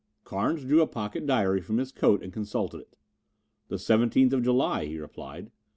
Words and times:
Carnes 0.23 0.65
drew 0.65 0.81
a 0.81 0.87
pocket 0.87 1.27
diary 1.27 1.61
from 1.61 1.77
his 1.77 1.91
coat 1.91 2.23
and 2.23 2.33
consulted 2.33 2.79
it. 2.81 2.95
"The 3.67 3.77
seventeenth 3.77 4.33
of 4.33 4.41
July," 4.41 4.85
he 4.85 4.97
replied. 4.97 5.51